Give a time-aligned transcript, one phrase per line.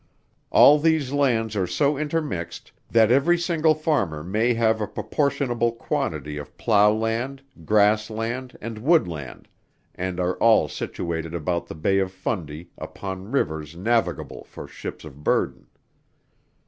[0.49, 6.37] All these lands are so intermixed that every single farmer may have a proportionable quantity
[6.37, 9.47] of plow land, grass land, and wood land,
[9.93, 15.23] and are all situated about the Bay of Fundy, upon rivers navigable for ships of
[15.23, 15.67] burden.